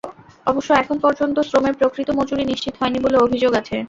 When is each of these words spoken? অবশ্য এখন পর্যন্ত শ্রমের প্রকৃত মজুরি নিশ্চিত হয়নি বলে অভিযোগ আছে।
অবশ্য 0.47 0.69
এখন 0.73 0.97
পর্যন্ত 0.99 1.37
শ্রমের 1.41 1.77
প্রকৃত 1.79 2.09
মজুরি 2.19 2.43
নিশ্চিত 2.45 2.73
হয়নি 2.77 2.99
বলে 3.05 3.17
অভিযোগ 3.17 3.51
আছে। 3.61 3.77